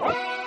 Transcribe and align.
Whoa! 0.00 0.39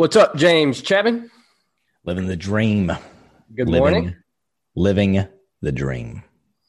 What's 0.00 0.16
up, 0.16 0.34
James 0.34 0.80
Chapman? 0.80 1.30
Living 2.06 2.26
the 2.26 2.34
dream. 2.34 2.86
Good 3.54 3.68
living, 3.68 3.92
morning. 3.92 4.16
Living 4.74 5.28
the 5.60 5.72
dream. 5.72 6.22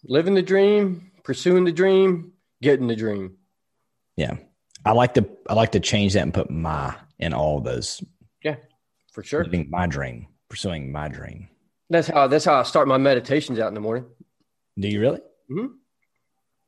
Living 0.03 0.33
the 0.33 0.41
dream, 0.41 1.13
pursuing 1.23 1.63
the 1.63 1.71
dream, 1.71 2.33
getting 2.61 2.87
the 2.87 2.95
dream. 2.97 3.37
Yeah. 4.17 4.33
I 4.85 4.91
like 4.91 5.13
to 5.13 5.29
I 5.47 5.53
like 5.53 5.71
to 5.71 5.79
change 5.79 6.11
that 6.11 6.23
and 6.23 6.33
put 6.33 6.51
my 6.51 6.93
in 7.19 7.33
all 7.33 7.59
of 7.59 7.63
those. 7.63 8.03
Yeah, 8.43 8.57
for 9.13 9.23
sure. 9.23 9.45
Living 9.45 9.69
my 9.69 9.87
dream, 9.87 10.27
pursuing 10.49 10.91
my 10.91 11.07
dream. 11.07 11.47
That's 11.89 12.09
how 12.09 12.27
that's 12.27 12.43
how 12.43 12.55
I 12.55 12.63
start 12.63 12.89
my 12.89 12.97
meditations 12.97 13.59
out 13.59 13.69
in 13.69 13.75
the 13.75 13.79
morning. 13.79 14.07
Do 14.77 14.89
you 14.89 14.99
really? 14.99 15.21
Mm-hmm. 15.49 15.67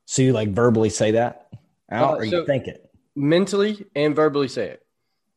So 0.05 0.21
you 0.21 0.31
like 0.31 0.53
verbally 0.53 0.91
say 0.91 1.11
that 1.11 1.49
out 1.91 2.13
Uh, 2.13 2.15
or 2.19 2.25
so- 2.25 2.39
you 2.39 2.45
think 2.45 2.67
it? 2.67 2.89
Mentally 3.17 3.85
and 3.97 4.15
verbally 4.15 4.47
say 4.47 4.69
it. 4.69 4.85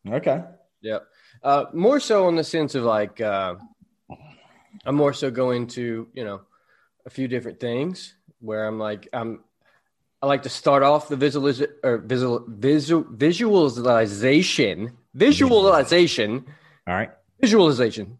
Okay. 0.08 0.44
Yeah. 0.80 0.98
Uh, 1.42 1.66
more 1.72 2.00
so 2.00 2.28
in 2.28 2.36
the 2.36 2.44
sense 2.44 2.74
of 2.74 2.84
like, 2.84 3.20
uh, 3.20 3.56
I'm 4.84 4.94
more 4.94 5.12
so 5.12 5.30
going 5.30 5.66
to, 5.68 6.08
you 6.12 6.24
know, 6.24 6.42
a 7.04 7.10
few 7.10 7.28
different 7.28 7.60
things 7.60 8.14
where 8.40 8.66
I'm 8.66 8.78
like, 8.78 9.08
I'm, 9.12 9.44
I 10.22 10.26
like 10.26 10.44
to 10.44 10.48
start 10.48 10.82
off 10.82 11.08
the 11.08 11.16
visualiz 11.16 11.66
or 11.84 11.98
visual, 11.98 12.44
visual, 12.48 13.04
visualization, 13.10 14.96
visualization, 15.14 16.44
All 16.86 16.94
right. 16.94 17.10
visualization 17.40 18.18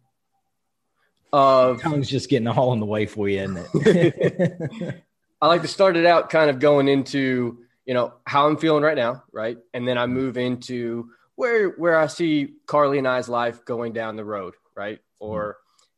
of, 1.33 1.81
Tongue's 1.81 2.09
just 2.09 2.29
getting 2.29 2.47
all 2.47 2.73
in 2.73 2.79
the 2.79 2.85
way 2.85 3.05
for 3.05 3.27
you, 3.27 3.41
isn't 3.41 3.67
it? 3.73 5.03
I 5.41 5.47
like 5.47 5.61
to 5.61 5.67
start 5.67 5.97
it 5.97 6.05
out 6.05 6.29
kind 6.29 6.49
of 6.49 6.59
going 6.59 6.87
into, 6.87 7.59
you 7.85 7.93
know, 7.93 8.13
how 8.25 8.47
I'm 8.47 8.57
feeling 8.57 8.83
right 8.83 8.97
now. 8.97 9.23
Right. 9.31 9.57
And 9.73 9.87
then 9.87 9.97
I 9.97 10.07
move 10.07 10.37
into 10.37 11.11
where, 11.37 11.69
where 11.69 11.97
I 11.97 12.07
see 12.07 12.55
Carly 12.65 12.97
and 12.97 13.07
I's 13.07 13.29
life 13.29 13.63
going 13.63 13.93
down 13.93 14.17
the 14.17 14.25
road. 14.25 14.55
Right. 14.75 14.99
Or, 15.19 15.57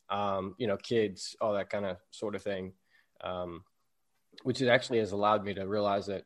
um, 0.10 0.54
you 0.60 0.68
know, 0.68 0.78
kids, 0.78 1.36
all 1.42 1.54
that 1.54 1.72
kind 1.72 1.86
of 1.86 1.98
sort 2.12 2.36
of 2.36 2.44
thing. 2.44 2.74
Um, 3.22 3.64
which 4.44 4.62
it 4.62 4.70
actually 4.70 5.00
has 5.00 5.12
allowed 5.12 5.44
me 5.44 5.54
to 5.56 5.68
realize 5.68 6.06
that 6.06 6.24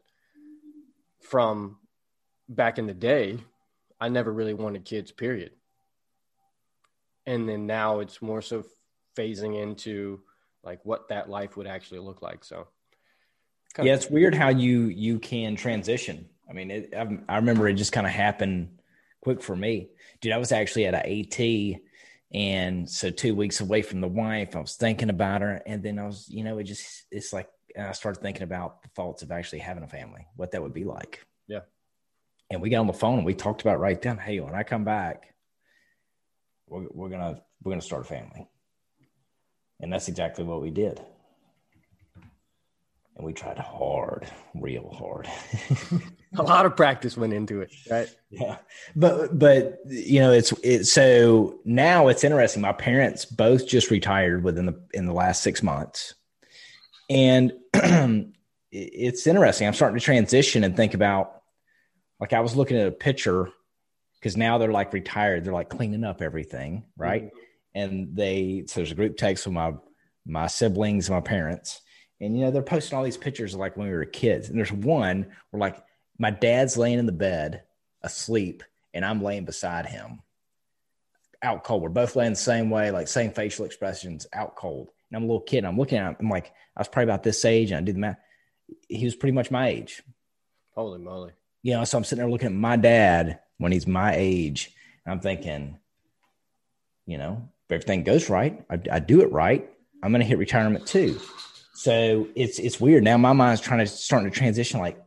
from 1.21 1.77
back 2.49 2.77
in 2.77 2.85
the 2.85 2.93
day, 2.93 3.39
I 3.99 4.09
never 4.09 4.31
really 4.31 4.53
wanted 4.53 4.85
kids, 4.85 5.11
period. 5.11 5.51
And 7.25 7.47
then 7.47 7.65
now 7.65 7.99
it's 7.99 8.21
more 8.21 8.41
so 8.41 8.65
phasing 9.17 9.61
into 9.61 10.21
like 10.63 10.79
what 10.83 11.09
that 11.09 11.29
life 11.29 11.55
would 11.57 11.67
actually 11.67 11.99
look 12.01 12.21
like. 12.21 12.43
So, 12.43 12.67
yeah, 13.81 13.95
it's 13.95 14.09
weird 14.09 14.35
how 14.35 14.49
you 14.49 14.83
you 14.83 15.17
can 15.19 15.55
transition. 15.55 16.29
I 16.47 16.53
mean, 16.53 16.69
it, 16.69 16.93
I 17.27 17.35
remember 17.37 17.67
it 17.67 17.73
just 17.73 17.93
kind 17.93 18.05
of 18.05 18.13
happened 18.13 18.77
quick 19.23 19.41
for 19.41 19.55
me, 19.55 19.89
dude. 20.21 20.33
I 20.33 20.37
was 20.37 20.51
actually 20.51 20.85
at 20.85 20.93
a 20.93 21.21
AT, 21.21 21.81
and 22.33 22.89
so 22.89 23.09
two 23.09 23.33
weeks 23.33 23.61
away 23.61 23.81
from 23.81 24.01
the 24.01 24.07
wife, 24.07 24.55
I 24.55 24.59
was 24.59 24.75
thinking 24.75 25.09
about 25.09 25.41
her, 25.41 25.61
and 25.65 25.81
then 25.81 25.97
I 25.97 26.05
was, 26.05 26.27
you 26.29 26.43
know, 26.43 26.57
it 26.57 26.65
just 26.65 27.05
it's 27.09 27.31
like 27.31 27.47
and 27.75 27.87
I 27.87 27.93
started 27.93 28.21
thinking 28.21 28.43
about 28.43 28.83
the 28.83 28.89
thoughts 28.89 29.23
of 29.23 29.31
actually 29.31 29.59
having 29.59 29.83
a 29.83 29.87
family, 29.87 30.27
what 30.35 30.51
that 30.51 30.61
would 30.61 30.73
be 30.73 30.83
like. 30.83 31.25
Yeah. 31.47 31.61
And 32.51 32.61
we 32.61 32.69
got 32.69 32.81
on 32.81 32.87
the 32.87 32.93
phone 32.93 33.17
and 33.17 33.25
we 33.25 33.33
talked 33.33 33.61
about 33.61 33.79
right 33.79 33.99
then. 33.99 34.17
Hey, 34.17 34.39
when 34.41 34.53
I 34.53 34.63
come 34.63 34.83
back, 34.83 35.33
we're, 36.67 36.87
we're 36.91 37.09
gonna 37.09 37.41
we're 37.63 37.71
gonna 37.71 37.81
start 37.81 38.03
a 38.03 38.09
family, 38.09 38.47
and 39.79 39.91
that's 39.91 40.09
exactly 40.09 40.43
what 40.43 40.61
we 40.61 40.69
did 40.69 41.01
and 43.15 43.25
we 43.25 43.33
tried 43.33 43.59
hard, 43.59 44.27
real 44.55 44.89
hard. 44.89 45.27
a 46.37 46.41
lot 46.41 46.65
of 46.65 46.75
practice 46.75 47.15
went 47.15 47.33
into 47.33 47.61
it, 47.61 47.71
right? 47.89 48.13
yeah, 48.29 48.57
but 48.95 49.37
but 49.37 49.79
you 49.85 50.19
know 50.19 50.31
it's 50.31 50.51
it's 50.63 50.91
so 50.91 51.59
now 51.65 52.07
it's 52.07 52.23
interesting. 52.23 52.61
My 52.61 52.73
parents 52.73 53.25
both 53.25 53.67
just 53.67 53.91
retired 53.91 54.43
within 54.43 54.65
the 54.65 54.81
in 54.93 55.05
the 55.05 55.13
last 55.13 55.43
six 55.43 55.61
months, 55.61 56.15
and 57.09 57.53
it's 58.71 59.27
interesting. 59.27 59.67
I'm 59.67 59.73
starting 59.73 59.99
to 59.99 60.03
transition 60.03 60.63
and 60.63 60.75
think 60.75 60.93
about 60.93 61.41
like 62.19 62.33
I 62.33 62.39
was 62.39 62.55
looking 62.55 62.77
at 62.77 62.87
a 62.87 62.91
picture 62.91 63.49
because 64.19 64.35
now 64.35 64.57
they're 64.57 64.71
like 64.71 64.93
retired. 64.93 65.43
They're 65.43 65.53
like 65.53 65.69
cleaning 65.69 66.03
up 66.03 66.21
everything, 66.21 66.85
right? 66.97 67.25
Mm-hmm. 67.25 67.37
And 67.75 68.15
they 68.15 68.63
so 68.67 68.79
there's 68.79 68.91
a 68.91 68.95
group 68.95 69.17
text 69.17 69.45
with 69.45 69.53
my 69.53 69.73
my 70.25 70.47
siblings, 70.47 71.09
and 71.09 71.17
my 71.17 71.21
parents, 71.21 71.81
and 72.21 72.37
you 72.37 72.45
know 72.45 72.51
they're 72.51 72.61
posting 72.61 72.97
all 72.97 73.03
these 73.03 73.17
pictures 73.17 73.53
of 73.53 73.59
like 73.59 73.77
when 73.77 73.87
we 73.87 73.93
were 73.93 74.05
kids. 74.05 74.49
And 74.49 74.57
there's 74.57 74.71
one 74.71 75.27
where 75.49 75.59
like 75.59 75.83
my 76.17 76.31
dad's 76.31 76.77
laying 76.77 76.99
in 76.99 77.05
the 77.05 77.11
bed 77.11 77.63
asleep, 78.01 78.63
and 78.93 79.03
I'm 79.03 79.23
laying 79.23 79.45
beside 79.45 79.85
him, 79.85 80.21
out 81.41 81.63
cold. 81.63 81.81
We're 81.81 81.89
both 81.89 82.15
laying 82.15 82.33
the 82.33 82.37
same 82.37 82.69
way, 82.69 82.91
like 82.91 83.07
same 83.07 83.31
facial 83.31 83.65
expressions, 83.65 84.27
out 84.33 84.55
cold. 84.55 84.89
And 85.09 85.17
I'm 85.17 85.23
a 85.23 85.27
little 85.27 85.41
kid. 85.41 85.59
And 85.59 85.67
I'm 85.67 85.77
looking 85.77 85.97
at 85.97 86.09
him. 86.09 86.15
I'm 86.19 86.29
like, 86.29 86.53
I 86.75 86.81
was 86.81 86.87
probably 86.87 87.11
about 87.11 87.23
this 87.23 87.45
age, 87.45 87.71
and 87.71 87.77
I 87.77 87.81
did 87.81 87.95
the 87.95 87.99
math. 87.99 88.17
He 88.87 89.05
was 89.05 89.15
pretty 89.15 89.33
much 89.33 89.51
my 89.51 89.67
age. 89.67 90.01
Holy 90.75 90.99
moly. 90.99 91.33
You 91.61 91.73
know, 91.73 91.83
so 91.83 91.97
I'm 91.97 92.03
sitting 92.03 92.21
there 92.21 92.31
looking 92.31 92.47
at 92.47 92.53
my 92.53 92.75
dad 92.75 93.39
when 93.57 93.71
he's 93.71 93.87
my 93.87 94.13
age, 94.15 94.71
and 95.05 95.13
I'm 95.13 95.19
thinking, 95.19 95.77
you 97.05 97.17
know, 97.17 97.49
if 97.65 97.71
everything 97.71 98.03
goes 98.03 98.29
right, 98.29 98.63
I, 98.69 98.79
I 98.91 98.99
do 98.99 99.21
it 99.21 99.31
right, 99.31 99.69
I'm 100.01 100.11
going 100.11 100.21
to 100.21 100.27
hit 100.27 100.37
retirement 100.37 100.85
too. 100.85 101.19
So 101.73 102.27
it's 102.35 102.59
it's 102.59 102.79
weird 102.79 103.03
now. 103.03 103.17
My 103.17 103.33
mind's 103.33 103.61
trying 103.61 103.79
to 103.79 103.87
starting 103.87 104.29
to 104.31 104.35
transition. 104.37 104.79
Like, 104.79 105.01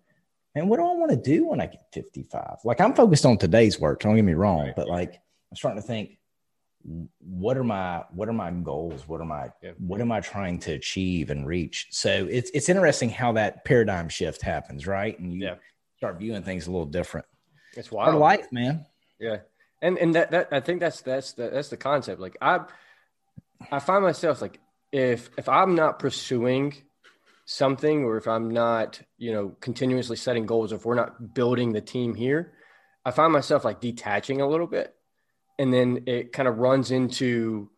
man, 0.54 0.68
what 0.68 0.78
do 0.78 0.82
I 0.82 0.92
want 0.94 1.10
to 1.10 1.16
do 1.16 1.46
when 1.46 1.60
I 1.60 1.66
get 1.66 1.80
55? 1.92 2.58
Like, 2.64 2.80
I'm 2.80 2.92
focused 2.94 3.24
on 3.24 3.38
today's 3.38 3.78
work. 3.78 4.00
Don't 4.00 4.16
get 4.16 4.24
me 4.24 4.34
wrong, 4.34 4.72
but 4.76 4.88
like, 4.88 5.14
I'm 5.50 5.56
starting 5.56 5.80
to 5.80 5.86
think, 5.86 6.18
what 7.20 7.56
are 7.56 7.64
my 7.64 8.04
what 8.10 8.28
are 8.28 8.32
my 8.32 8.50
goals? 8.50 9.06
What 9.08 9.20
are 9.20 9.24
my 9.24 9.50
Yeah. 9.62 9.72
what 9.78 10.00
am 10.00 10.10
I 10.10 10.20
trying 10.20 10.58
to 10.60 10.72
achieve 10.72 11.30
and 11.30 11.46
reach? 11.46 11.86
So 11.90 12.26
it's 12.30 12.50
it's 12.50 12.68
interesting 12.68 13.10
how 13.10 13.32
that 13.32 13.64
paradigm 13.64 14.08
shift 14.08 14.42
happens, 14.42 14.86
right? 14.86 15.18
And 15.18 15.32
you 15.32 15.44
Yeah. 15.46 15.54
start 15.96 16.18
viewing 16.18 16.42
things 16.42 16.66
a 16.66 16.70
little 16.70 16.86
different. 16.86 17.26
It's 17.76 17.90
wild. 17.92 18.16
life, 18.16 18.50
man. 18.52 18.86
Yeah, 19.20 19.38
and 19.82 19.98
and 19.98 20.14
that 20.14 20.30
that 20.32 20.48
I 20.52 20.60
think 20.60 20.80
that's 20.80 21.00
that's 21.00 21.32
the, 21.32 21.48
that's 21.50 21.68
the 21.68 21.76
concept. 21.76 22.20
Like 22.20 22.36
I, 22.40 22.60
I 23.70 23.78
find 23.80 24.02
myself 24.02 24.40
like 24.42 24.58
if 24.92 25.30
if 25.36 25.48
I'm 25.48 25.74
not 25.74 25.98
pursuing 25.98 26.74
something, 27.44 28.04
or 28.04 28.16
if 28.16 28.26
I'm 28.26 28.50
not 28.50 29.00
you 29.18 29.32
know 29.32 29.56
continuously 29.60 30.16
setting 30.16 30.46
goals, 30.46 30.72
if 30.72 30.84
we're 30.84 30.94
not 30.94 31.34
building 31.34 31.72
the 31.72 31.80
team 31.80 32.14
here, 32.14 32.52
I 33.04 33.10
find 33.10 33.32
myself 33.32 33.64
like 33.64 33.80
detaching 33.80 34.40
a 34.40 34.48
little 34.48 34.66
bit, 34.66 34.94
and 35.58 35.72
then 35.72 36.04
it 36.06 36.32
kind 36.32 36.48
of 36.48 36.58
runs 36.58 36.90
into 36.90 37.70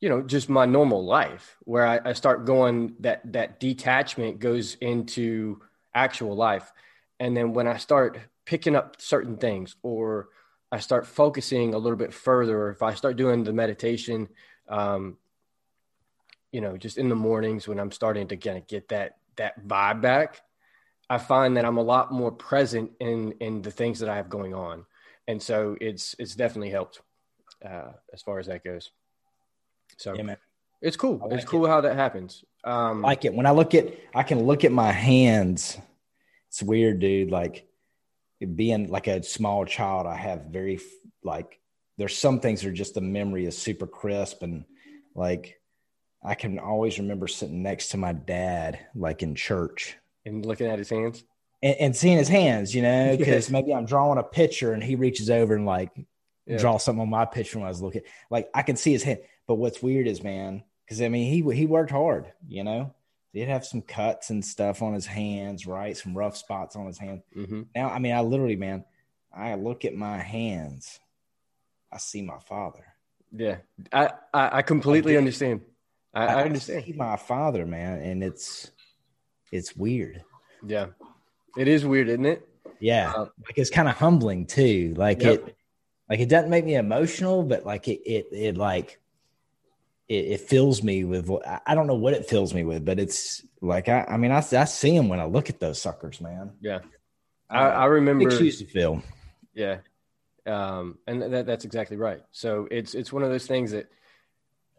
you 0.00 0.08
know 0.08 0.22
just 0.22 0.48
my 0.48 0.66
normal 0.66 1.04
life 1.04 1.56
where 1.64 1.86
I, 1.86 2.00
I 2.10 2.12
start 2.12 2.44
going 2.44 2.94
that 3.00 3.32
that 3.32 3.60
detachment 3.60 4.38
goes 4.38 4.76
into 4.80 5.60
actual 5.94 6.36
life. 6.36 6.72
And 7.18 7.34
then 7.36 7.54
when 7.54 7.66
i 7.66 7.78
start 7.78 8.18
picking 8.44 8.76
up 8.76 9.00
certain 9.00 9.38
things 9.38 9.74
or 9.82 10.28
i 10.70 10.78
start 10.78 11.06
focusing 11.06 11.72
a 11.72 11.78
little 11.78 11.96
bit 11.96 12.12
further 12.12 12.58
or 12.58 12.70
if 12.70 12.82
i 12.82 12.92
start 12.92 13.16
doing 13.16 13.42
the 13.42 13.52
meditation 13.52 14.28
um, 14.68 15.16
you 16.56 16.62
know 16.62 16.74
just 16.74 16.96
in 16.96 17.10
the 17.10 17.14
mornings 17.14 17.68
when 17.68 17.78
i'm 17.78 17.92
starting 17.92 18.26
to 18.26 18.34
kind 18.34 18.56
of 18.56 18.66
get 18.66 18.88
that 18.88 19.18
that 19.36 19.54
vibe 19.68 20.00
back 20.00 20.40
i 21.10 21.18
find 21.18 21.54
that 21.54 21.66
i'm 21.66 21.76
a 21.76 21.82
lot 21.82 22.10
more 22.10 22.32
present 22.32 22.90
in 22.98 23.32
in 23.40 23.60
the 23.60 23.70
things 23.70 24.00
that 24.00 24.08
i 24.08 24.16
have 24.16 24.30
going 24.30 24.54
on 24.54 24.86
and 25.28 25.42
so 25.42 25.76
it's 25.82 26.16
it's 26.18 26.34
definitely 26.34 26.70
helped 26.70 27.02
uh, 27.62 27.90
as 28.14 28.22
far 28.22 28.38
as 28.38 28.46
that 28.46 28.64
goes 28.64 28.90
so 29.98 30.14
Yeah, 30.14 30.22
man. 30.22 30.36
it's 30.80 30.96
cool 30.96 31.18
like 31.18 31.32
it's 31.34 31.44
cool 31.44 31.66
how 31.66 31.82
that 31.82 31.94
happens 31.94 32.42
um 32.64 33.02
like 33.02 33.26
it. 33.26 33.34
When 33.34 33.46
I 33.46 33.52
look 33.52 33.74
at, 33.74 33.94
I 34.14 34.24
can 34.24 34.40
look 34.44 34.64
at 34.64 34.72
my 34.72 34.90
hands. 34.90 35.78
It's 36.48 36.62
weird, 36.62 36.98
dude. 36.98 37.30
Like 37.30 37.68
being 38.54 38.88
like 38.88 39.06
a 39.06 39.22
small 39.22 39.64
child, 39.64 40.06
I 40.06 40.16
have 40.16 40.46
very 40.46 40.80
like. 41.22 41.60
There's 41.96 42.18
some 42.18 42.40
things 42.40 42.60
that 42.60 42.68
are 42.68 42.72
just 42.72 42.94
the 42.94 43.00
memory 43.00 43.46
is 43.46 43.56
super 43.56 43.86
crisp 43.86 44.42
and 44.42 44.64
like 45.14 45.60
I 46.26 46.34
can 46.34 46.58
always 46.58 46.98
remember 46.98 47.28
sitting 47.28 47.62
next 47.62 47.90
to 47.90 47.96
my 47.96 48.12
dad, 48.12 48.80
like 48.94 49.22
in 49.22 49.34
church. 49.34 49.96
and 50.24 50.44
looking 50.44 50.66
at 50.66 50.78
his 50.78 50.90
hands 50.90 51.22
and, 51.62 51.76
and 51.78 51.96
seeing 51.96 52.18
his 52.18 52.28
hands, 52.28 52.74
you 52.74 52.82
know, 52.82 53.16
because 53.18 53.48
maybe 53.48 53.72
I'm 53.72 53.86
drawing 53.86 54.18
a 54.18 54.22
picture 54.24 54.72
and 54.72 54.82
he 54.82 54.96
reaches 54.96 55.30
over 55.30 55.54
and 55.54 55.64
like 55.66 55.90
Yeah. 56.46 56.58
draw 56.58 56.78
something 56.78 57.02
on 57.02 57.08
my 57.10 57.24
picture 57.26 57.58
when 57.58 57.66
I 57.66 57.70
was 57.70 57.80
looking. 57.80 58.02
Like 58.28 58.50
I 58.54 58.62
can 58.62 58.76
see 58.76 58.92
his 58.92 59.04
hand. 59.04 59.20
But 59.46 59.54
what's 59.54 59.80
weird 59.82 60.08
is, 60.08 60.22
man, 60.24 60.64
because 60.84 61.00
I 61.00 61.08
mean, 61.08 61.30
he 61.32 61.54
he 61.54 61.66
worked 61.66 61.92
hard, 61.92 62.32
you 62.48 62.64
know. 62.64 62.92
He'd 63.32 63.48
have 63.48 63.64
some 63.66 63.82
cuts 63.82 64.30
and 64.30 64.42
stuff 64.44 64.80
on 64.82 64.94
his 64.94 65.06
hands, 65.06 65.66
right? 65.66 65.96
Some 65.96 66.16
rough 66.16 66.36
spots 66.36 66.74
on 66.74 66.86
his 66.86 66.98
hands. 66.98 67.22
hmm 67.32 67.62
Now, 67.74 67.90
I 67.90 67.98
mean, 68.00 68.12
I 68.14 68.20
literally, 68.22 68.56
man, 68.56 68.84
I 69.32 69.54
look 69.54 69.84
at 69.84 69.94
my 69.94 70.18
hands, 70.18 70.98
I 71.92 71.98
see 71.98 72.22
my 72.22 72.38
father. 72.38 72.84
Yeah, 73.30 73.58
I 73.92 74.10
I, 74.34 74.58
I 74.58 74.62
completely 74.62 75.12
did. 75.12 75.18
understand. 75.18 75.60
I, 76.16 76.26
I 76.26 76.42
understand. 76.44 76.84
see 76.84 76.92
my 76.92 77.16
father, 77.16 77.66
man, 77.66 78.00
and 78.00 78.24
it's 78.24 78.70
it's 79.52 79.76
weird. 79.76 80.24
Yeah, 80.66 80.86
it 81.56 81.68
is 81.68 81.84
weird, 81.84 82.08
isn't 82.08 82.24
it? 82.26 82.48
Yeah, 82.80 83.12
Uh, 83.14 83.26
like 83.46 83.56
it's 83.56 83.70
kind 83.70 83.88
of 83.88 83.94
humbling 83.96 84.46
too. 84.46 84.94
Like 84.96 85.22
Yep. 85.22 85.48
it, 85.48 85.56
like 86.10 86.20
it 86.20 86.28
doesn't 86.28 86.50
make 86.50 86.64
me 86.64 86.74
emotional, 86.76 87.42
but 87.42 87.64
like 87.66 87.88
it, 87.88 88.00
it, 88.10 88.26
it 88.32 88.56
like 88.56 88.98
it, 90.08 90.14
it 90.26 90.40
fills 90.40 90.82
me 90.82 91.04
with. 91.04 91.30
I- 91.46 91.60
I 91.66 91.74
don't 91.74 91.86
know 91.86 91.94
what 91.94 92.14
it 92.14 92.26
fills 92.26 92.54
me 92.54 92.64
with, 92.64 92.84
but 92.84 92.98
it's 92.98 93.44
like 93.60 93.88
I, 93.88 94.04
I 94.08 94.16
mean, 94.16 94.30
I, 94.30 94.38
I 94.38 94.64
see 94.64 94.96
them 94.96 95.08
when 95.08 95.20
I 95.20 95.24
look 95.24 95.50
at 95.50 95.60
those 95.60 95.80
suckers, 95.80 96.20
man. 96.20 96.52
Yeah, 96.60 96.80
I, 97.50 97.68
I 97.68 97.84
remember. 97.86 98.30
Shoes 98.30 98.58
to 98.58 98.66
fill. 98.66 99.02
Yeah, 99.54 99.78
um, 100.46 100.98
and 101.06 101.22
that, 101.22 101.46
that's 101.46 101.64
exactly 101.64 101.96
right. 101.96 102.22
So 102.30 102.68
it's 102.70 102.94
it's 102.94 103.12
one 103.12 103.22
of 103.22 103.30
those 103.30 103.46
things 103.46 103.70
that 103.72 103.88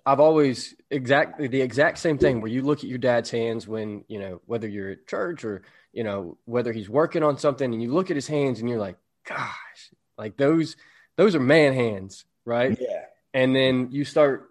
I've 0.08 0.22
always 0.22 0.74
exactly 0.90 1.48
the 1.48 1.62
exact 1.62 1.98
same 1.98 2.18
thing 2.18 2.40
where 2.40 2.50
you 2.50 2.62
look 2.62 2.80
at 2.80 2.86
your 2.86 2.98
dad's 2.98 3.30
hands 3.30 3.68
when 3.68 4.06
you 4.08 4.20
know 4.20 4.42
whether 4.46 4.66
you're 4.66 4.92
at 4.92 5.06
church 5.06 5.44
or 5.44 5.64
you 5.92 6.06
know 6.06 6.38
whether 6.46 6.72
he's 6.72 6.90
working 6.90 7.24
on 7.24 7.38
something, 7.38 7.74
and 7.74 7.84
you 7.84 7.92
look 7.92 8.10
at 8.10 8.16
his 8.16 8.28
hands 8.28 8.62
and 8.62 8.70
you're 8.70 8.80
like, 8.80 8.96
gosh, 9.28 9.92
like 10.18 10.38
those 10.38 10.78
those 11.18 11.36
are 11.36 11.42
man 11.42 11.74
hands, 11.74 12.24
right? 12.46 12.78
Yeah, 12.80 13.04
and 13.34 13.54
then 13.54 13.90
you 13.92 14.06
start 14.06 14.50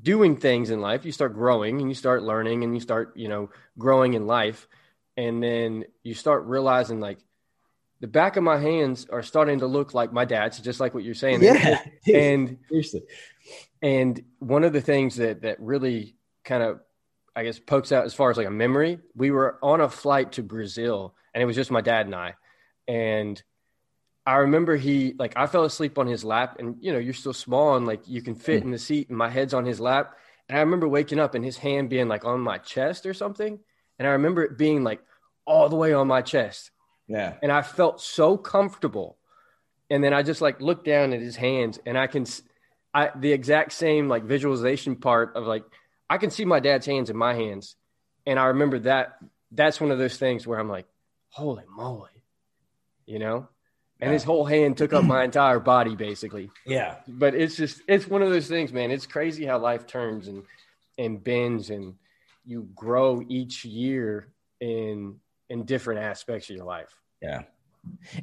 doing 0.00 0.38
things 0.38 0.70
in 0.70 0.80
life 0.80 1.04
you 1.04 1.12
start 1.12 1.34
growing 1.34 1.78
and 1.78 1.90
you 1.90 1.94
start 1.94 2.22
learning 2.22 2.64
and 2.64 2.72
you 2.72 2.80
start 2.80 3.14
you 3.14 3.28
know 3.28 3.50
growing 3.76 4.14
in 4.14 4.26
life 4.26 4.66
and 5.18 5.42
then 5.42 5.84
you 6.02 6.14
start 6.14 6.46
realizing 6.46 6.98
like 6.98 7.18
the 8.02 8.08
back 8.08 8.36
of 8.36 8.42
my 8.42 8.58
hands 8.58 9.06
are 9.10 9.22
starting 9.22 9.60
to 9.60 9.66
look 9.66 9.94
like 9.94 10.12
my 10.12 10.24
dad's 10.24 10.58
just 10.58 10.80
like 10.80 10.92
what 10.92 11.04
you're 11.04 11.14
saying 11.14 11.42
yeah, 11.42 11.80
and 12.12 12.58
seriously. 12.68 13.02
and 13.80 14.22
one 14.40 14.64
of 14.64 14.72
the 14.72 14.80
things 14.80 15.16
that 15.16 15.42
that 15.42 15.58
really 15.60 16.16
kind 16.44 16.62
of 16.62 16.80
i 17.34 17.44
guess 17.44 17.58
pokes 17.58 17.92
out 17.92 18.04
as 18.04 18.12
far 18.12 18.28
as 18.30 18.36
like 18.36 18.48
a 18.48 18.50
memory 18.50 18.98
we 19.14 19.30
were 19.30 19.56
on 19.62 19.80
a 19.80 19.88
flight 19.88 20.32
to 20.32 20.42
brazil 20.42 21.14
and 21.32 21.40
it 21.40 21.46
was 21.46 21.56
just 21.56 21.70
my 21.70 21.80
dad 21.80 22.04
and 22.04 22.14
i. 22.14 22.34
And 22.88 23.42
i 24.26 24.34
remember 24.34 24.76
he 24.76 25.14
like 25.16 25.34
i 25.36 25.46
fell 25.46 25.64
asleep 25.64 25.96
on 25.96 26.08
his 26.08 26.24
lap 26.24 26.56
and 26.58 26.76
you 26.80 26.92
know 26.92 26.98
you're 26.98 27.14
still 27.14 27.32
small 27.32 27.76
and 27.76 27.86
like 27.86 28.06
you 28.08 28.20
can 28.20 28.34
fit 28.34 28.60
hmm. 28.60 28.66
in 28.66 28.72
the 28.72 28.78
seat 28.78 29.08
and 29.08 29.16
my 29.16 29.30
head's 29.30 29.54
on 29.54 29.64
his 29.64 29.80
lap. 29.80 30.16
And 30.48 30.58
i 30.58 30.60
remember 30.60 30.88
waking 30.88 31.20
up 31.20 31.36
and 31.36 31.44
his 31.44 31.56
hand 31.56 31.88
being 31.88 32.08
like 32.08 32.24
on 32.24 32.40
my 32.40 32.58
chest 32.58 33.06
or 33.06 33.14
something. 33.14 33.60
And 34.00 34.08
i 34.08 34.10
remember 34.10 34.42
it 34.42 34.58
being 34.58 34.82
like 34.82 35.00
all 35.46 35.68
the 35.68 35.76
way 35.76 35.92
on 35.92 36.08
my 36.08 36.22
chest 36.22 36.71
Yeah, 37.08 37.34
and 37.42 37.52
I 37.52 37.62
felt 37.62 38.00
so 38.00 38.36
comfortable. 38.36 39.16
And 39.90 40.02
then 40.02 40.14
I 40.14 40.22
just 40.22 40.40
like 40.40 40.60
looked 40.62 40.86
down 40.86 41.12
at 41.12 41.20
his 41.20 41.36
hands, 41.36 41.78
and 41.84 41.98
I 41.98 42.06
can, 42.06 42.24
I 42.94 43.10
the 43.14 43.32
exact 43.32 43.72
same 43.72 44.08
like 44.08 44.24
visualization 44.24 44.96
part 44.96 45.36
of 45.36 45.46
like 45.46 45.64
I 46.08 46.18
can 46.18 46.30
see 46.30 46.44
my 46.44 46.60
dad's 46.60 46.86
hands 46.86 47.10
in 47.10 47.16
my 47.16 47.34
hands, 47.34 47.76
and 48.26 48.38
I 48.38 48.46
remember 48.46 48.78
that 48.80 49.18
that's 49.50 49.80
one 49.80 49.90
of 49.90 49.98
those 49.98 50.16
things 50.16 50.46
where 50.46 50.58
I'm 50.58 50.68
like, 50.70 50.86
holy 51.28 51.64
moly, 51.68 52.24
you 53.04 53.18
know, 53.18 53.48
and 54.00 54.12
his 54.12 54.24
whole 54.24 54.44
hand 54.46 54.78
took 54.78 54.92
up 54.94 55.04
my 55.04 55.24
entire 55.30 55.60
body 55.60 55.94
basically. 55.94 56.50
yeah, 56.66 56.96
But 57.06 57.34
it's 57.34 57.56
just 57.56 57.82
it's 57.86 58.08
one 58.08 58.22
of 58.22 58.30
those 58.30 58.48
things, 58.48 58.72
man. 58.72 58.90
It's 58.90 59.06
crazy 59.06 59.44
how 59.44 59.58
life 59.58 59.86
turns 59.86 60.28
and 60.28 60.42
and 60.96 61.22
bends, 61.22 61.68
and 61.70 61.94
you 62.46 62.68
grow 62.74 63.22
each 63.28 63.64
year 63.64 64.28
in 64.60 65.16
in 65.52 65.64
different 65.64 66.00
aspects 66.00 66.48
of 66.50 66.56
your 66.56 66.64
life. 66.64 66.94
yeah. 67.20 67.42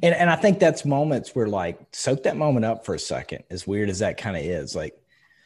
And 0.02 0.14
and 0.14 0.30
I 0.30 0.36
think 0.36 0.58
that's 0.58 0.86
moments 0.86 1.34
where 1.34 1.46
like 1.46 1.78
soak 1.92 2.22
that 2.22 2.36
moment 2.36 2.64
up 2.64 2.86
for 2.86 2.94
a 2.94 2.98
second. 2.98 3.44
As 3.50 3.66
weird 3.66 3.90
as 3.90 3.98
that 3.98 4.16
kind 4.16 4.34
of 4.34 4.42
is, 4.42 4.74
like 4.74 4.98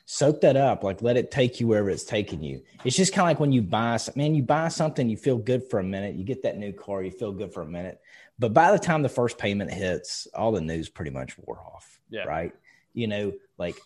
soak 0.06 0.40
that 0.42 0.56
up. 0.56 0.84
Like 0.84 1.02
let 1.02 1.16
it 1.16 1.31
take 1.31 1.60
you 1.60 1.66
wherever 1.66 1.90
it's 1.90 2.04
taking 2.04 2.42
you. 2.42 2.62
It's 2.84 2.96
just 2.96 3.12
kind 3.12 3.26
of 3.26 3.31
like 3.31 3.40
when 3.40 3.52
you 3.52 3.60
buy, 3.60 3.98
man, 4.14 4.34
you 4.34 4.42
buy 4.42 4.69
something, 4.69 5.08
you 5.08 5.16
feel 5.16 5.38
good 5.38 5.69
for 5.69 5.81
a 5.81 5.84
minute. 5.84 6.14
You 6.14 6.25
get 6.25 6.42
that 6.42 6.58
new 6.58 6.72
car, 6.72 7.02
you 7.02 7.10
feel 7.10 7.32
good 7.32 7.52
for 7.52 7.62
a 7.62 7.66
minute. 7.66 8.00
But 8.38 8.54
by 8.54 8.70
the 8.70 8.78
time 8.78 9.02
the 9.02 9.08
first 9.08 9.37
payment 9.37 9.72
hits, 9.72 10.28
all 10.34 10.52
the 10.52 10.60
news 10.60 10.88
pretty 10.88 11.10
much 11.10 11.37
wore 11.38 11.60
off. 11.60 12.00
Yeah. 12.08 12.25
Right. 12.25 12.52
You 12.92 13.08
know, 13.08 13.32
like 13.58 13.76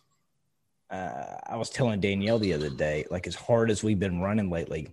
uh, 0.90 1.36
I 1.46 1.56
was 1.56 1.70
telling 1.70 2.00
Danielle 2.00 2.38
the 2.38 2.52
other 2.52 2.70
day, 2.70 3.06
like 3.10 3.26
as 3.26 3.34
hard 3.34 3.70
as 3.70 3.82
we've 3.82 3.98
been 3.98 4.20
running 4.20 4.50
lately, 4.50 4.88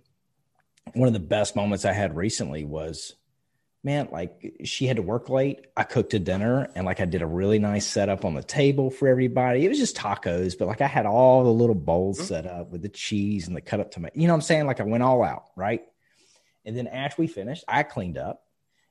one 0.94 1.08
of 1.08 1.14
the 1.14 1.20
best 1.20 1.56
moments 1.56 1.84
I 1.84 1.92
had 1.92 2.16
recently 2.16 2.64
was, 2.64 3.14
man, 3.82 4.08
like 4.10 4.54
she 4.64 4.86
had 4.86 4.96
to 4.96 5.02
work 5.02 5.28
late. 5.28 5.66
I 5.76 5.82
cooked 5.84 6.14
a 6.14 6.18
dinner 6.18 6.68
and 6.74 6.84
like 6.86 7.00
I 7.00 7.04
did 7.04 7.22
a 7.22 7.26
really 7.26 7.58
nice 7.58 7.86
setup 7.86 8.24
on 8.24 8.34
the 8.34 8.42
table 8.42 8.90
for 8.90 9.08
everybody. 9.08 9.64
It 9.64 9.68
was 9.68 9.78
just 9.78 9.96
tacos, 9.96 10.58
but 10.58 10.68
like 10.68 10.80
I 10.80 10.86
had 10.86 11.06
all 11.06 11.44
the 11.44 11.52
little 11.52 11.74
bowls 11.74 12.18
Mhm. 12.20 12.24
set 12.24 12.46
up 12.46 12.70
with 12.70 12.82
the 12.82 12.88
cheese 12.88 13.46
and 13.46 13.56
the 13.56 13.60
cut 13.60 13.80
up 13.80 13.90
tomato. 13.90 14.18
You 14.18 14.26
know 14.26 14.32
what 14.32 14.38
I'm 14.38 14.42
saying? 14.42 14.66
Like 14.66 14.80
I 14.80 14.84
went 14.84 15.02
all 15.02 15.22
out, 15.22 15.44
right? 15.56 15.82
And 16.64 16.76
then 16.76 16.86
after 16.88 17.22
we 17.22 17.28
finished, 17.28 17.64
I 17.68 17.82
cleaned 17.84 18.18
up 18.18 18.44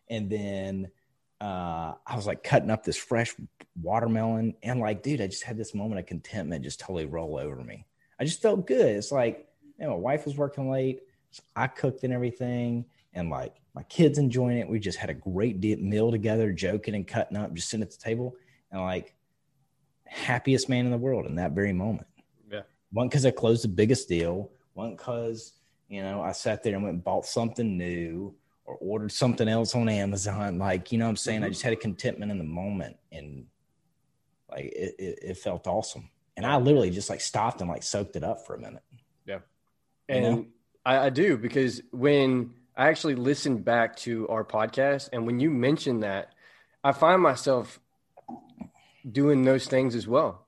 and 0.09 0.29
then 0.29 0.91
uh, 1.41 1.95
I 2.07 2.15
was 2.15 2.25
like 2.25 2.43
cutting 2.43 2.71
up 2.71 2.85
this 2.85 2.95
fresh 2.95 3.35
watermelon 3.81 4.55
and 4.63 4.79
like, 4.79 5.03
dude, 5.03 5.19
I 5.19 5.27
just 5.27 5.43
had 5.43 5.57
this 5.57 5.75
moment 5.75 5.99
of 5.99 6.05
contentment 6.05 6.63
just 6.63 6.79
totally 6.79 7.05
roll 7.05 7.37
over 7.37 7.61
me. 7.61 7.85
I 8.17 8.23
just 8.23 8.41
felt 8.41 8.65
good. 8.65 8.95
It's 8.95 9.11
like, 9.11 9.45
man, 9.77 9.89
my 9.89 9.95
wife 9.95 10.25
was 10.25 10.37
working 10.37 10.69
late. 10.69 11.01
So 11.35 11.43
I 11.53 11.67
cooked 11.67 12.05
and 12.05 12.13
everything, 12.13 12.85
and 13.13 13.29
like 13.29 13.55
my 13.73 13.83
kids 13.83 14.17
enjoying 14.17 14.57
it. 14.57 14.69
We 14.69 14.79
just 14.79 14.97
had 14.97 15.09
a 15.09 15.13
great 15.13 15.61
meal 15.81 16.09
together, 16.09 16.53
joking 16.53 16.95
and 16.95 17.05
cutting 17.05 17.35
up, 17.35 17.53
just 17.53 17.67
sitting 17.67 17.83
at 17.83 17.91
the 17.91 17.97
table, 17.97 18.37
and 18.71 18.79
like 18.81 19.15
happiest 20.05 20.69
man 20.69 20.85
in 20.85 20.91
the 20.91 20.97
world 20.97 21.25
in 21.25 21.35
that 21.35 21.51
very 21.51 21.73
moment. 21.73 22.07
Yeah. 22.49 22.61
One 22.93 23.09
because 23.09 23.25
I 23.25 23.31
closed 23.31 23.65
the 23.65 23.67
biggest 23.67 24.07
deal. 24.07 24.49
One 24.75 24.95
because 24.95 25.51
you 25.89 26.01
know 26.01 26.21
I 26.21 26.31
sat 26.31 26.63
there 26.63 26.73
and 26.73 26.83
went 26.83 26.93
and 26.93 27.03
bought 27.03 27.25
something 27.25 27.77
new 27.77 28.33
or 28.63 28.75
ordered 28.75 29.11
something 29.11 29.49
else 29.49 29.75
on 29.75 29.89
Amazon. 29.89 30.57
Like 30.57 30.93
you 30.93 30.97
know 30.97 31.03
what 31.03 31.09
I'm 31.09 31.15
saying. 31.17 31.43
I 31.43 31.47
Mhm. 31.47 31.51
just 31.51 31.63
had 31.63 31.73
a 31.73 31.75
contentment 31.75 32.31
in 32.31 32.37
the 32.37 32.45
moment, 32.45 32.95
and 33.11 33.45
like 34.49 34.67
it, 34.67 34.95
it, 34.97 35.19
it 35.21 35.37
felt 35.37 35.67
awesome. 35.67 36.09
And 36.37 36.45
I 36.45 36.55
literally 36.55 36.91
just 36.91 37.09
like 37.09 37.19
stopped 37.19 37.59
and 37.59 37.69
like 37.69 37.83
soaked 37.83 38.15
it 38.15 38.23
up 38.23 38.45
for 38.45 38.55
a 38.55 38.59
minute. 38.59 38.83
Yeah. 39.25 39.39
And 40.07 40.23
know? 40.23 40.45
I, 40.85 41.05
I 41.05 41.09
do 41.09 41.37
because 41.37 41.81
when 41.91 42.51
I 42.77 42.89
actually 42.89 43.15
listened 43.15 43.65
back 43.65 43.95
to 43.97 44.27
our 44.27 44.43
podcast, 44.43 45.09
and 45.11 45.25
when 45.25 45.39
you 45.39 45.49
mentioned 45.49 46.03
that, 46.03 46.33
I 46.83 46.91
find 46.91 47.21
myself 47.21 47.79
doing 49.09 49.43
those 49.43 49.67
things 49.67 49.95
as 49.95 50.07
well. 50.07 50.45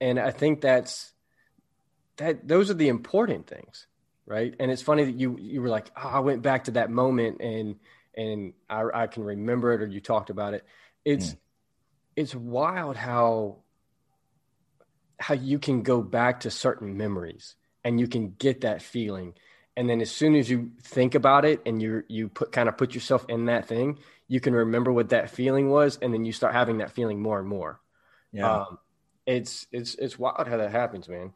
And 0.00 0.18
I 0.18 0.30
think 0.30 0.60
that's 0.60 1.12
that 2.16 2.46
those 2.46 2.70
are 2.70 2.74
the 2.74 2.88
important 2.88 3.46
things, 3.46 3.86
right? 4.26 4.54
And 4.58 4.70
it's 4.70 4.82
funny 4.82 5.04
that 5.04 5.18
you 5.18 5.38
you 5.38 5.62
were 5.62 5.68
like, 5.68 5.90
oh, 5.96 6.08
I 6.08 6.18
went 6.20 6.42
back 6.42 6.64
to 6.64 6.72
that 6.72 6.90
moment 6.90 7.40
and 7.40 7.76
and 8.14 8.52
I, 8.68 8.84
I 8.92 9.06
can 9.06 9.24
remember 9.24 9.72
it, 9.72 9.80
or 9.80 9.86
you 9.86 10.00
talked 10.00 10.30
about 10.30 10.54
it. 10.54 10.64
It's 11.04 11.30
mm. 11.30 11.36
it's 12.16 12.34
wild 12.34 12.96
how 12.96 13.58
how 15.18 15.34
you 15.34 15.58
can 15.58 15.82
go 15.82 16.02
back 16.02 16.40
to 16.40 16.50
certain 16.50 16.96
memories 16.96 17.54
and 17.84 18.00
you 18.00 18.08
can 18.08 18.34
get 18.38 18.62
that 18.62 18.82
feeling 18.82 19.34
and 19.76 19.88
then 19.88 20.00
as 20.00 20.10
soon 20.10 20.34
as 20.34 20.50
you 20.50 20.70
think 20.82 21.14
about 21.14 21.44
it 21.44 21.60
and 21.66 21.80
you 21.80 22.02
you 22.08 22.28
put 22.28 22.52
kind 22.52 22.68
of 22.68 22.76
put 22.76 22.94
yourself 22.94 23.24
in 23.28 23.46
that 23.46 23.66
thing 23.66 23.98
you 24.28 24.40
can 24.40 24.54
remember 24.54 24.92
what 24.92 25.08
that 25.10 25.30
feeling 25.30 25.68
was 25.70 25.98
and 26.02 26.12
then 26.12 26.24
you 26.24 26.32
start 26.32 26.52
having 26.54 26.78
that 26.78 26.90
feeling 26.90 27.20
more 27.20 27.38
and 27.38 27.48
more 27.48 27.80
Yeah. 28.32 28.54
um 28.56 28.78
it's 29.26 29.66
it's 29.72 29.94
it's 29.96 30.18
wild 30.18 30.46
how 30.48 30.56
that 30.56 30.70
happens 30.70 31.08
man 31.08 31.32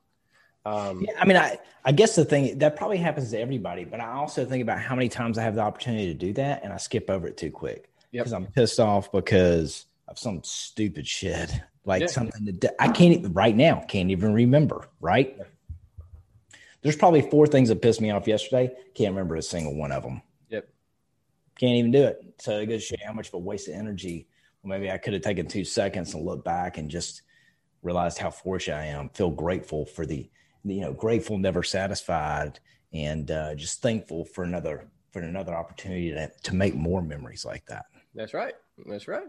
um 0.64 1.02
Yeah, 1.02 1.12
I 1.21 1.25
mean, 1.25 1.37
I 1.37 1.59
I 1.85 1.93
guess 1.93 2.16
the 2.16 2.25
thing 2.25 2.59
that 2.59 2.75
probably 2.76 2.99
happens 2.99 3.31
to 3.31 3.38
everybody, 3.38 3.85
but 3.85 4.00
I 4.00 4.12
also 4.12 4.45
think 4.45 4.62
about 4.62 4.81
how 4.81 4.97
many 4.97 5.09
times 5.09 5.38
I 5.38 5.43
have 5.43 5.55
the 5.55 5.61
opportunity 5.61 6.07
to 6.07 6.14
do 6.14 6.33
that 6.35 6.64
and 6.64 6.73
I 6.73 6.76
skip 6.78 7.09
over 7.09 7.28
it 7.28 7.37
too 7.37 7.50
quick 7.52 7.88
Yep. 8.12 8.25
because 8.25 8.33
I'm 8.33 8.47
pissed 8.47 8.81
off 8.81 9.12
because 9.12 9.87
of 10.09 10.19
some 10.19 10.40
stupid 10.43 11.07
shit, 11.07 11.52
like 11.85 12.02
Yeah. 12.02 12.07
something 12.09 12.45
that 12.61 12.75
I 12.81 12.88
can't 12.88 13.14
even 13.14 13.33
right 13.33 13.55
now 13.55 13.85
can't 13.87 14.11
even 14.11 14.33
remember. 14.33 14.88
Right? 15.00 15.38
There's 16.87 16.97
probably 16.97 17.23
four 17.23 17.47
things 17.47 17.69
that 17.69 17.83
pissed 17.83 18.00
me 18.00 18.11
off 18.11 18.28
yesterday. 18.28 18.71
Can't 18.95 19.11
remember 19.11 19.35
a 19.35 19.43
single 19.43 19.75
one 19.75 19.90
of 19.90 20.05
them. 20.05 20.23
Yep. 20.50 20.69
Can't 21.59 21.76
even 21.76 21.90
do 21.90 22.05
it. 22.05 22.21
So 22.38 22.59
it 22.59 22.66
goes 22.66 22.83
to 22.83 22.87
show 22.87 22.97
you 23.00 23.07
how 23.07 23.12
much 23.12 23.28
of 23.28 23.35
a 23.35 23.38
waste 23.38 23.69
of 23.69 23.75
energy. 23.75 24.28
Well, 24.62 24.78
maybe 24.78 24.90
I 24.90 24.99
could 24.99 25.12
have 25.12 25.23
taken 25.23 25.49
two 25.49 25.64
seconds 25.64 26.14
and 26.14 26.25
look 26.25 26.45
back 26.45 26.78
and 26.78 26.88
just 26.88 27.23
realized 27.83 28.19
how 28.19 28.31
fortunate 28.31 28.76
I 28.76 28.85
am. 28.87 29.09
Feel 29.09 29.31
grateful 29.31 29.85
for 29.85 30.07
the 30.07 30.31
you 30.64 30.81
know 30.81 30.93
grateful 30.93 31.38
never 31.38 31.62
satisfied 31.62 32.61
and 32.93 33.31
uh, 33.31 33.55
just 33.55 33.83
thankful 33.83 34.25
for 34.25 34.45
another 34.45 34.88
for 35.12 35.23
another 35.23 35.55
opportunity 35.55 36.11
to, 36.11 36.31
to 36.45 36.55
make 36.55 36.75
more 36.75 37.02
memories 37.02 37.45
like 37.45 37.66
that. 37.66 37.87
That's 38.14 38.33
right. 38.33 38.55
That's 38.87 39.09
right. 39.09 39.26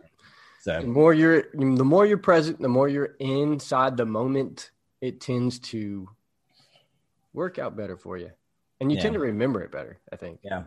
So 0.61 0.81
The 0.81 0.87
more 0.87 1.13
you're, 1.13 1.45
the 1.53 1.85
more 1.85 2.05
you're 2.05 2.17
present, 2.17 2.59
the 2.59 2.67
more 2.67 2.89
you're 2.89 3.15
inside 3.19 3.95
the 3.95 4.05
moment. 4.05 4.71
It 4.99 5.21
tends 5.21 5.59
to 5.59 6.09
work 7.37 7.59
out 7.59 7.77
better 7.77 7.95
for 7.95 8.17
you, 8.17 8.31
and 8.81 8.91
you 8.91 8.97
Yeah. 8.97 9.03
tend 9.03 9.13
to 9.13 9.19
remember 9.19 9.61
it 9.61 9.71
better. 9.71 9.99
I 10.11 10.15
think. 10.17 10.39
Yeah. 10.43 10.63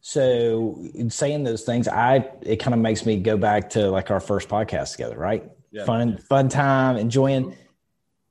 So 0.00 0.84
saying 1.08 1.44
those 1.44 1.62
things, 1.62 1.86
I 1.86 2.28
it 2.42 2.56
kind 2.56 2.74
of 2.74 2.80
makes 2.80 3.06
me 3.06 3.18
go 3.20 3.36
back 3.36 3.70
to 3.70 3.88
like 3.88 4.10
our 4.10 4.20
first 4.20 4.48
podcast 4.48 4.90
together, 4.92 5.16
right? 5.16 5.48
Yeah. 5.70 5.84
Fun, 5.84 6.18
fun 6.18 6.48
time, 6.48 6.96
enjoying. 6.96 7.56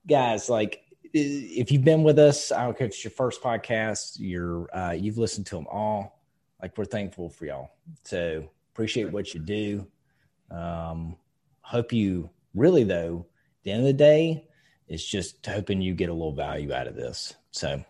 Guys, 0.06 0.50
like 0.50 0.84
if 1.14 1.72
you've 1.72 1.84
been 1.84 2.04
with 2.04 2.20
us, 2.20 2.52
I 2.52 2.64
don't 2.66 2.78
care 2.78 2.88
if 2.88 2.94
it's 2.94 3.04
your 3.04 3.12
first 3.12 3.42
podcast, 3.42 4.18
you're 4.20 4.70
uh, 4.76 4.92
you've 4.92 5.18
listened 5.18 5.46
to 5.48 5.56
them 5.56 5.68
all. 5.72 6.22
Like 6.62 6.78
we're 6.78 6.86
thankful 6.86 7.30
for 7.30 7.46
y'all. 7.46 7.72
So 8.04 8.50
appreciate 8.74 9.12
what 9.12 9.34
you 9.34 9.40
do. 9.40 9.88
Um, 10.52 11.16
hope 11.62 11.94
you 11.94 12.30
really 12.54 12.84
though. 12.84 13.26
At 13.60 13.64
the 13.64 13.72
end 13.72 13.82
of 13.82 13.88
the 13.88 13.94
day, 13.94 14.48
it's 14.88 15.06
just 15.06 15.46
hoping 15.46 15.82
you 15.82 15.94
get 15.94 16.10
a 16.10 16.14
little 16.14 16.34
value 16.34 16.74
out 16.74 16.88
of 16.88 16.96
this. 16.96 17.34
So 17.52 17.84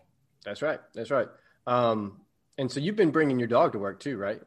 That's 0.44 0.62
right. 0.62 0.80
That's 0.94 1.12
right. 1.12 1.28
Um, 1.68 2.22
and 2.58 2.72
so 2.72 2.80
you've 2.80 2.96
been 2.96 3.12
bringing 3.12 3.40
your 3.40 3.48
dog 3.48 3.72
to 3.74 3.80
work 3.80 4.00
too, 4.00 4.18
right? 4.18 4.42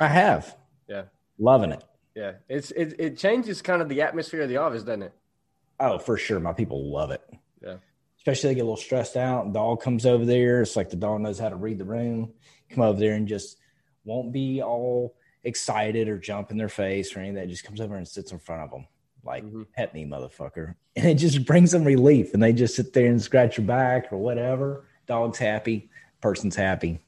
I 0.00 0.08
have 0.08 0.56
Yeah. 0.88 1.04
loving 1.38 1.72
it. 1.72 1.84
Yeah. 2.14 2.32
It's 2.48 2.70
it 2.72 2.94
it 2.98 3.18
changes 3.18 3.62
kind 3.62 3.82
of 3.82 3.88
the 3.88 4.02
atmosphere 4.02 4.42
of 4.42 4.48
the 4.48 4.58
office, 4.58 4.82
doesn't 4.82 5.02
it? 5.02 5.12
Oh, 5.80 5.98
for 5.98 6.16
sure. 6.16 6.38
My 6.40 6.52
people 6.52 6.90
love 6.92 7.10
it. 7.10 7.22
Yeah. 7.60 7.76
Especially 8.18 8.50
they 8.50 8.54
get 8.56 8.60
a 8.60 8.64
little 8.64 8.76
stressed 8.76 9.16
out. 9.16 9.52
Dog 9.52 9.80
comes 9.82 10.06
over 10.06 10.24
there. 10.24 10.62
It's 10.62 10.76
like 10.76 10.90
the 10.90 10.96
dog 10.96 11.20
knows 11.20 11.38
how 11.38 11.48
to 11.48 11.56
read 11.56 11.78
the 11.78 11.84
room. 11.84 12.32
Come 12.70 12.82
over 12.84 12.98
there 12.98 13.14
and 13.14 13.26
just 13.26 13.58
won't 14.04 14.32
be 14.32 14.62
all 14.62 15.16
excited 15.44 16.08
or 16.08 16.18
jump 16.18 16.50
in 16.52 16.56
their 16.56 16.68
face 16.68 17.16
or 17.16 17.18
anything. 17.20 17.34
That 17.34 17.48
just 17.48 17.64
comes 17.64 17.80
over 17.80 17.96
and 17.96 18.06
sits 18.06 18.30
in 18.30 18.38
front 18.38 18.62
of 18.62 18.70
them. 18.70 18.86
Like, 19.24 19.44
Mhm. 19.44 19.66
pet 19.72 19.94
me, 19.94 20.04
motherfucker. 20.04 20.74
And 20.96 21.06
it 21.06 21.14
just 21.14 21.46
brings 21.46 21.70
them 21.70 21.84
relief. 21.84 22.34
And 22.34 22.42
they 22.42 22.52
just 22.52 22.74
sit 22.76 22.92
there 22.92 23.06
and 23.06 23.20
scratch 23.22 23.56
your 23.56 23.66
back 23.66 24.12
or 24.12 24.18
whatever. 24.18 24.84
Dog's 25.06 25.38
happy. 25.38 25.88
Person's 26.20 26.54
happy. 26.54 27.00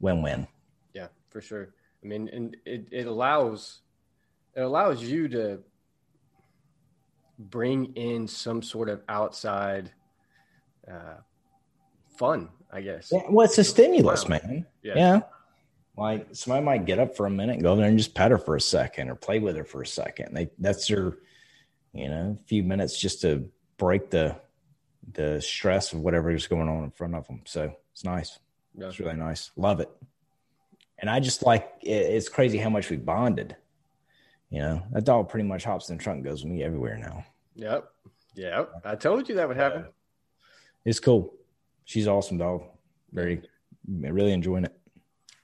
Win 0.00 0.20
win. 0.22 0.46
Yeah, 0.92 1.06
for 1.30 1.40
sure. 1.40 1.72
I 2.02 2.06
mean, 2.06 2.28
and 2.28 2.54
it, 2.66 2.88
it 2.92 3.06
allows 3.06 3.80
it 4.54 4.60
allows 4.60 5.02
you 5.02 5.26
to 5.28 5.62
bring 7.38 7.94
in 7.94 8.26
some 8.28 8.62
sort 8.62 8.88
of 8.88 9.00
outside 9.08 9.90
uh, 10.90 11.16
fun, 12.18 12.48
I 12.70 12.80
guess. 12.82 13.10
Yeah, 13.12 13.22
well, 13.30 13.46
it's 13.46 13.56
a 13.58 13.64
stimulus, 13.64 14.24
Wow. 14.24 14.30
man. 14.42 14.66
Yeah. 14.82 14.94
Yeah. 14.96 15.20
Like 15.96 16.26
somebody 16.32 16.64
might 16.64 16.84
get 16.84 16.98
up 16.98 17.16
for 17.16 17.26
a 17.26 17.30
minute 17.30 17.54
and 17.54 17.62
go 17.62 17.72
over 17.72 17.80
there 17.80 17.88
and 17.88 17.98
just 17.98 18.14
pet 18.14 18.30
her 18.30 18.38
for 18.38 18.56
a 18.56 18.60
second 18.60 19.08
or 19.08 19.14
play 19.14 19.38
with 19.38 19.56
her 19.56 19.64
for 19.64 19.82
a 19.82 19.86
second. 19.86 20.34
They 20.34 20.50
that's 20.58 20.86
their, 20.88 21.18
you 21.92 22.08
know, 22.08 22.38
a 22.40 22.46
few 22.46 22.62
minutes 22.62 22.98
just 22.98 23.20
to 23.22 23.50
break 23.76 24.10
the 24.10 24.36
the 25.12 25.40
stress 25.40 25.92
of 25.92 26.00
whatever 26.00 26.30
is 26.30 26.46
going 26.46 26.68
on 26.68 26.84
in 26.84 26.90
front 26.90 27.14
of 27.14 27.26
them. 27.26 27.40
So 27.44 27.74
it's 27.92 28.04
nice. 28.04 28.38
Yeah. 28.76 28.86
It's 28.86 29.00
really 29.00 29.16
nice. 29.16 29.50
Love 29.56 29.80
it. 29.80 29.90
And 30.98 31.10
I 31.10 31.20
just 31.20 31.42
like 31.42 31.68
it's 31.82 32.28
crazy 32.28 32.58
how 32.58 32.70
much 32.70 32.90
we 32.90 32.96
bonded. 32.96 33.56
You 34.50 34.60
know, 34.60 34.82
that 34.92 35.04
dog 35.04 35.28
pretty 35.28 35.48
much 35.48 35.64
hops 35.64 35.88
in 35.88 35.96
the 35.96 36.02
trunk 36.02 36.18
and 36.18 36.24
goes 36.24 36.44
with 36.44 36.52
me 36.52 36.62
everywhere 36.62 36.98
now. 36.98 37.24
Yep. 37.54 37.88
Yep. 38.34 38.70
I 38.84 38.96
told 38.96 39.28
you 39.28 39.36
that 39.36 39.48
would 39.48 39.56
happen. 39.56 39.86
It's 40.84 41.00
cool. 41.00 41.34
She's 41.84 42.06
awesome 42.06 42.38
dog. 42.38 42.64
Very 43.12 43.42
really 43.88 44.32
enjoying 44.32 44.64
it. 44.64 44.76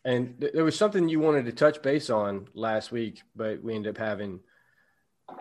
And 0.04 0.40
th- 0.40 0.52
there 0.52 0.64
was 0.64 0.76
something 0.76 1.08
you 1.08 1.18
wanted 1.18 1.46
to 1.46 1.52
touch 1.52 1.82
base 1.82 2.10
on 2.10 2.48
last 2.54 2.92
week, 2.92 3.22
but 3.34 3.62
we 3.62 3.74
ended 3.74 3.96
up 3.96 3.98
having 3.98 4.40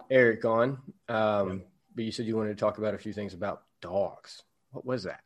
Eric 0.10 0.46
on. 0.46 0.77
Um, 1.10 1.63
But 1.96 2.04
you 2.04 2.12
said 2.12 2.25
you 2.25 2.36
wanted 2.36 2.50
to 2.50 2.60
talk 2.60 2.77
about 2.77 2.94
a 2.94 2.98
few 2.98 3.13
things 3.13 3.34
about 3.34 3.63
dogs. 3.82 4.44
What 4.72 4.86
was 4.86 5.04
that? 5.04 5.22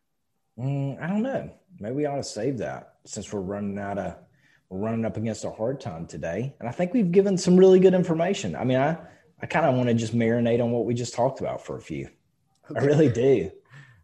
Mm, 0.59 1.01
I 1.01 1.07
don't 1.07 1.23
know. 1.23 1.51
Maybe 1.79 1.95
we 1.95 2.05
ought 2.05 2.17
to 2.17 2.23
save 2.23 2.57
that 2.59 2.95
since 3.05 3.31
we're 3.31 3.39
running 3.39 3.79
out 3.79 3.97
of 3.97 4.15
we're 4.69 4.79
running 4.79 5.05
up 5.05 5.17
against 5.17 5.45
a 5.45 5.49
hard 5.51 5.79
time 5.81 6.05
today. 6.05 6.53
And 6.59 6.69
I 6.69 6.71
think 6.71 6.93
we've 6.93 7.11
given 7.11 7.37
some 7.37 7.57
really 7.57 7.79
good 7.79 7.93
information. 7.95 8.55
I 8.55 8.63
mean, 8.65 8.77
I 8.77 8.97
I 9.41 9.45
kind 9.47 9.65
of 9.65 9.75
want 9.75 9.87
to 9.87 9.95
just 9.95 10.13
marinate 10.13 10.61
on 10.61 10.71
what 10.71 10.85
we 10.85 10.93
just 10.93 11.13
talked 11.13 11.39
about 11.39 11.65
for 11.65 11.77
a 11.77 11.81
few. 11.81 12.09
I 12.75 12.79
really 12.79 13.09
do. 13.09 13.51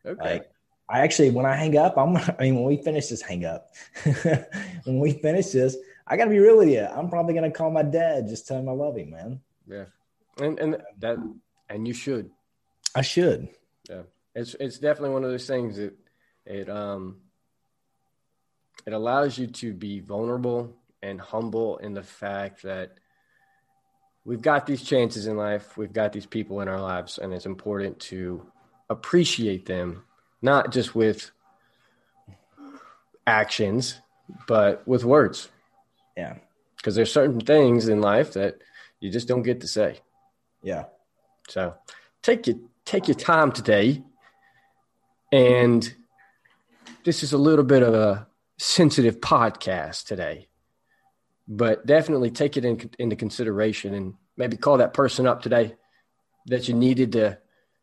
Okay. 0.07 0.33
Like 0.33 0.51
I 0.87 0.99
actually 0.99 1.31
when 1.31 1.47
I 1.47 1.55
hang 1.55 1.75
up, 1.77 1.97
I'm 1.97 2.15
I 2.17 2.35
mean 2.39 2.55
when 2.55 2.65
we 2.65 2.77
finish 2.77 3.07
this 3.07 3.23
hang 3.23 3.43
up, 3.43 3.73
when 4.83 4.99
we 4.99 5.13
finish 5.13 5.47
this, 5.47 5.75
I 6.05 6.15
gotta 6.15 6.29
be 6.29 6.37
real 6.37 6.57
with 6.59 6.69
you. 6.69 6.81
I'm 6.85 7.09
probably 7.09 7.33
gonna 7.33 7.49
call 7.49 7.71
my 7.71 7.81
dad, 7.81 8.27
just 8.27 8.47
tell 8.47 8.59
him 8.59 8.69
I 8.69 8.73
love 8.73 8.95
him, 8.97 9.09
man. 9.09 9.39
yeah. 9.67 9.85
And 10.39 10.59
and 10.59 10.77
that 10.99 11.17
and 11.69 11.87
you 11.87 11.93
should. 11.93 12.29
I 12.93 13.01
should. 13.01 13.49
Yeah, 13.89 14.03
it's 14.33 14.55
it's 14.59 14.79
definitely 14.79 15.11
one 15.11 15.23
of 15.23 15.31
those 15.31 15.47
things 15.47 15.77
that 15.77 15.93
it 16.45 16.69
um 16.69 17.17
it 18.85 18.93
allows 18.93 19.37
you 19.37 19.47
to 19.47 19.73
be 19.73 19.99
vulnerable 19.99 20.73
and 21.01 21.19
humble 21.19 21.77
in 21.77 21.93
the 21.93 22.03
fact 22.03 22.63
that 22.63 22.97
we've 24.25 24.41
got 24.41 24.65
these 24.65 24.81
chances 24.81 25.27
in 25.27 25.37
life, 25.37 25.77
we've 25.77 25.93
got 25.93 26.11
these 26.11 26.25
people 26.25 26.61
in 26.61 26.67
our 26.67 26.81
lives, 26.81 27.17
and 27.17 27.33
it's 27.33 27.45
important 27.45 27.99
to 27.99 28.45
appreciate 28.89 29.65
them, 29.65 30.03
not 30.41 30.71
just 30.71 30.95
with 30.95 31.31
actions, 33.25 33.99
but 34.47 34.87
with 34.87 35.05
words. 35.05 35.49
Yeah. 36.17 36.35
Because 36.77 36.95
there's 36.95 37.11
certain 37.11 37.39
things 37.39 37.87
in 37.87 38.01
life 38.01 38.33
that 38.33 38.61
you 38.99 39.11
just 39.11 39.27
don't 39.27 39.43
get 39.43 39.61
to 39.61 39.67
say. 39.67 39.99
Yeah. 40.65 40.85
So 41.47 41.75
take 42.23 42.47
your 42.47 42.57
take 42.85 43.07
your 43.07 43.15
time 43.15 43.51
today. 43.51 44.03
And 45.31 45.93
this 47.03 47.21
is 47.21 47.33
a 47.33 47.37
little 47.37 47.63
bit 47.63 47.83
of 47.83 47.93
a 47.93 48.27
sensitive 48.57 49.21
podcast 49.21 50.05
today, 50.05 50.47
but 51.47 51.85
definitely 51.85 52.31
take 52.31 52.57
it 52.57 52.65
in, 52.65 52.89
into 52.97 53.15
consideration 53.15 53.93
and 53.93 54.15
maybe 54.37 54.57
call 54.57 54.77
that 54.77 54.93
person 54.93 55.27
up 55.27 55.43
today 55.43 55.75
that 56.47 56.67
you 56.67 56.73
needed 56.73 57.11
to 57.11 57.37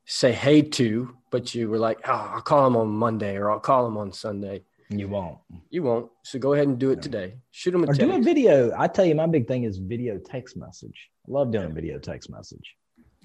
say 0.04 0.32
hey 0.32 0.62
to, 0.62 1.16
but 1.30 1.54
you 1.54 1.68
were 1.68 1.78
like, 1.78 2.00
oh, 2.04 2.30
I'll 2.34 2.40
call 2.40 2.64
them 2.64 2.76
on 2.76 2.88
Monday 2.88 3.36
or 3.36 3.50
I'll 3.52 3.60
call 3.60 3.84
them 3.84 3.96
on 3.96 4.12
Sunday. 4.12 4.64
You 4.98 5.08
won't. 5.08 5.38
You 5.70 5.82
won't. 5.82 6.10
So 6.24 6.38
go 6.38 6.52
ahead 6.54 6.68
and 6.68 6.78
do 6.78 6.90
it 6.90 7.02
today. 7.02 7.34
Shoot 7.50 7.72
them 7.72 7.84
a 7.84 7.88
Or 7.88 7.94
do 7.94 8.12
a 8.12 8.20
video. 8.20 8.72
I 8.78 8.88
tell 8.88 9.04
you, 9.04 9.14
my 9.14 9.26
big 9.26 9.46
thing 9.46 9.64
is 9.64 9.78
video 9.78 10.18
text 10.18 10.56
message. 10.56 11.10
I 11.28 11.32
love 11.32 11.50
doing 11.52 11.72
video 11.74 11.98
text 11.98 12.30
message. 12.30 12.76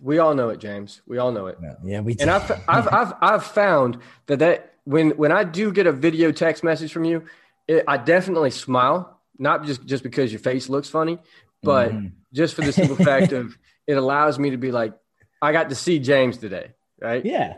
We 0.02 0.20
all 0.20 0.36
know 0.36 0.50
it, 0.50 0.60
James. 0.60 1.02
We 1.08 1.18
all 1.18 1.32
know 1.32 1.48
it. 1.48 1.58
Yeah, 1.62 1.74
yeah 1.84 2.00
we. 2.02 2.16
And 2.20 2.30
I've, 2.30 2.50
I've, 2.68 2.88
I've, 2.94 3.14
I've 3.22 3.44
found 3.44 3.98
that 4.28 4.40
that 4.40 4.74
when, 4.84 5.12
when 5.12 5.32
I 5.32 5.44
do 5.44 5.72
get 5.72 5.88
a 5.88 5.92
video 5.92 6.32
text 6.32 6.64
message 6.64 6.92
from 6.94 7.04
you, 7.04 7.24
it, 7.68 7.84
I 7.88 7.98
definitely 7.98 8.52
smile, 8.52 9.20
not 9.40 9.66
just, 9.66 9.86
just 9.86 10.04
because 10.04 10.32
your 10.32 10.40
face 10.40 10.70
looks 10.70 10.90
funny, 10.90 11.18
but 11.64 11.92
Mhm. 11.92 12.12
just 12.34 12.54
for 12.54 12.62
the 12.62 12.72
simple 12.72 12.96
fact 12.96 13.32
of 13.34 13.58
it 13.88 13.98
allows 13.98 14.38
me 14.38 14.52
to 14.52 14.58
be 14.58 14.72
like, 14.72 14.94
I 15.42 15.52
got 15.52 15.70
to 15.70 15.76
see 15.76 16.00
James 16.00 16.38
today. 16.38 16.72
Right. 17.00 17.24
yeah, 17.26 17.58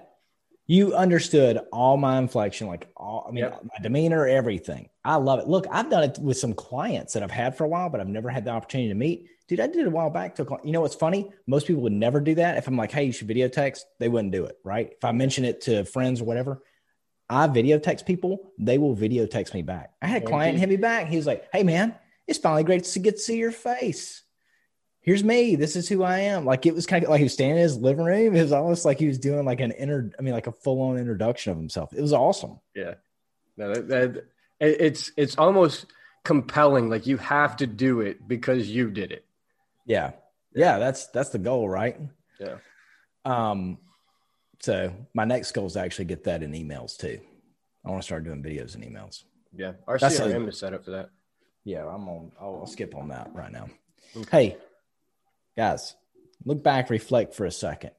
you 0.69 0.93
understood 0.93 1.59
all 1.73 1.97
my 1.97 2.19
inflection, 2.19 2.67
like 2.67 2.87
all. 2.95 3.25
I 3.27 3.31
mean, 3.31 3.43
Yep. 3.45 3.63
my 3.63 3.81
demeanor, 3.81 4.27
everything. 4.27 4.87
I 5.03 5.15
love 5.15 5.39
it. 5.39 5.47
Look, 5.47 5.65
I've 5.71 5.89
done 5.89 6.03
it 6.03 6.19
with 6.19 6.37
some 6.37 6.53
clients 6.53 7.13
that 7.13 7.23
I've 7.23 7.31
had 7.31 7.57
for 7.57 7.63
a 7.63 7.67
while, 7.67 7.89
but 7.89 7.99
I've 7.99 8.07
never 8.07 8.29
had 8.29 8.45
the 8.45 8.51
opportunity 8.51 8.89
to 8.89 8.93
meet. 8.95 9.25
Dude, 9.47 9.59
I 9.59 9.65
did 9.65 9.77
it 9.77 9.87
a 9.87 9.89
while 9.89 10.11
back. 10.11 10.35
To 10.35 10.43
a 10.43 10.45
cli- 10.45 10.59
you 10.63 10.71
know 10.71 10.81
what's 10.81 10.93
funny? 10.93 11.31
Most 11.47 11.65
people 11.65 11.81
would 11.81 11.91
never 11.91 12.21
do 12.21 12.35
that. 12.35 12.57
If 12.57 12.67
I'm 12.67 12.77
like, 12.77 12.91
hey, 12.91 13.05
you 13.05 13.11
should 13.11 13.27
video 13.27 13.47
text, 13.47 13.87
they 13.97 14.09
wouldn't 14.09 14.31
do 14.31 14.45
it. 14.45 14.59
Right? 14.63 14.91
If 14.95 15.03
I 15.03 15.11
mention 15.11 15.43
it 15.43 15.61
to 15.61 15.85
friends 15.85 16.21
or 16.21 16.25
whatever, 16.25 16.61
I 17.31 17.47
video 17.47 17.79
text 17.79 18.05
people, 18.05 18.51
they 18.59 18.77
will 18.77 18.93
video 18.93 19.25
text 19.25 19.55
me 19.55 19.63
back. 19.63 19.93
I 20.03 20.07
had 20.07 20.21
a 20.21 20.25
client 20.27 20.59
hit 20.59 20.69
me 20.69 20.77
back. 20.77 21.07
He 21.07 21.17
was 21.17 21.25
like, 21.25 21.47
hey, 21.51 21.63
man, 21.63 21.95
it's 22.27 22.37
finally 22.37 22.63
great 22.63 22.83
to 22.83 22.99
get 22.99 23.15
to 23.15 23.21
see 23.21 23.37
your 23.39 23.51
face. 23.51 24.21
Here's 25.09 25.23
me. 25.23 25.55
This 25.55 25.75
is 25.75 25.89
who 25.89 26.03
I 26.03 26.19
am. 26.19 26.45
Like 26.45 26.67
it 26.67 26.75
was 26.75 26.85
kind 26.85 27.03
of 27.03 27.09
like 27.09 27.17
he 27.17 27.23
was 27.23 27.33
standing 27.33 27.57
in 27.57 27.63
his 27.63 27.79
living 27.79 28.05
room. 28.05 28.35
It 28.35 28.43
was 28.43 28.51
almost 28.51 28.85
like 28.85 28.99
he 28.99 29.07
was 29.07 29.17
doing 29.17 29.43
like 29.43 29.59
an 29.59 29.71
inter, 29.71 30.11
I 30.19 30.21
mean, 30.21 30.35
like 30.35 30.45
a 30.45 30.51
full 30.51 30.79
on 30.83 30.97
introduction 30.99 31.51
of 31.51 31.57
himself. 31.57 31.91
It 31.93 32.01
was 32.03 32.13
awesome. 32.13 32.59
Yeah. 32.75 32.93
No, 33.57 33.73
that, 33.73 33.87
that, 33.87 34.15
it- 34.59 34.81
it's, 34.81 35.11
it's 35.17 35.35
almost 35.35 35.87
compelling. 36.23 36.91
Like 36.91 37.07
you 37.07 37.17
have 37.17 37.57
to 37.57 37.65
do 37.65 38.01
it 38.01 38.27
because 38.27 38.69
you 38.69 38.91
did 38.91 39.11
it. 39.11 39.25
Yeah. 39.87 40.11
Yeah. 40.53 40.77
That's, 40.77 41.07
that's 41.07 41.29
the 41.29 41.39
goal, 41.39 41.67
right? 41.67 41.99
Yeah. 42.39 42.57
Um, 43.25 43.79
so 44.59 44.93
my 45.15 45.25
next 45.25 45.53
goal 45.53 45.65
is 45.65 45.73
to 45.73 45.79
actually 45.79 46.05
get 46.05 46.25
that 46.25 46.43
in 46.43 46.51
emails 46.51 46.95
too. 46.95 47.19
I 47.83 47.89
want 47.89 48.03
to 48.03 48.05
start 48.05 48.25
doing 48.25 48.43
videos 48.43 48.75
and 48.75 48.83
emails. 48.83 49.23
Yeah. 49.57 49.71
Our 49.87 49.97
That's 49.97 50.19
CRM 50.19 50.45
a- 50.45 50.49
is 50.49 50.59
set 50.59 50.75
up 50.75 50.85
for 50.85 50.91
that. 50.91 51.09
Yeah, 51.63 51.87
I'm 51.87 52.07
on. 52.07 52.31
I'll, 52.39 52.57
I'll 52.59 52.67
skip 52.67 52.93
on 52.93 53.07
that 53.07 53.31
right 53.33 53.51
now. 53.51 53.69
Okay. 54.15 54.49
Hey, 54.49 54.57
guys, 55.57 55.95
look 56.45 56.63
back, 56.63 56.89
reflect 56.89 57.33
for 57.35 57.45
a 57.45 57.51
second, 57.51 57.91